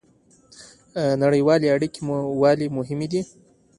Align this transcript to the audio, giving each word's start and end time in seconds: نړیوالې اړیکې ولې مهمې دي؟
نړیوالې 1.23 1.67
اړیکې 1.75 2.01
ولې 2.41 2.67
مهمې 2.77 3.07
دي؟ 3.11 3.21